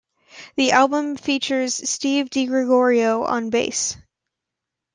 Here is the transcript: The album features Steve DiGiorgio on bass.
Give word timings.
The 0.55 0.71
album 0.71 1.15
features 1.15 1.75
Steve 1.87 2.31
DiGiorgio 2.31 3.23
on 3.23 3.51
bass. 3.51 3.97